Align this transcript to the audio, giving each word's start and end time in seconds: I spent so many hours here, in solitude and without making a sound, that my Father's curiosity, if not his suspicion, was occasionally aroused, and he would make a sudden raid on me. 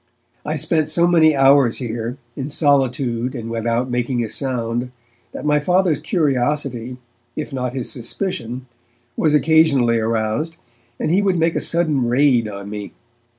I 0.43 0.55
spent 0.55 0.89
so 0.89 1.05
many 1.07 1.35
hours 1.35 1.77
here, 1.77 2.17
in 2.35 2.49
solitude 2.49 3.35
and 3.35 3.51
without 3.51 3.91
making 3.91 4.23
a 4.25 4.29
sound, 4.29 4.89
that 5.31 5.45
my 5.45 5.59
Father's 5.59 5.99
curiosity, 5.99 6.97
if 7.35 7.53
not 7.53 7.73
his 7.75 7.91
suspicion, 7.91 8.65
was 9.15 9.35
occasionally 9.35 9.99
aroused, 9.99 10.55
and 10.99 11.11
he 11.11 11.21
would 11.21 11.37
make 11.37 11.55
a 11.55 11.61
sudden 11.61 12.07
raid 12.09 12.47
on 12.47 12.67
me. 12.67 12.93